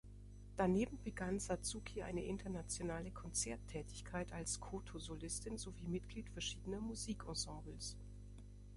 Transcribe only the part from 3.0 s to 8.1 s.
Konzerttätigkeit als Koto-Solistin sowie Mitglied verschiedener Musikensembles.